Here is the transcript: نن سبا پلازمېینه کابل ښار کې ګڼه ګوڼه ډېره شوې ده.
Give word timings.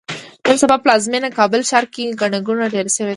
نن 0.45 0.55
سبا 0.61 0.75
پلازمېینه 0.83 1.29
کابل 1.37 1.61
ښار 1.69 1.85
کې 1.93 2.15
ګڼه 2.21 2.39
ګوڼه 2.47 2.65
ډېره 2.73 2.89
شوې 2.95 3.05
ده. 3.09 3.09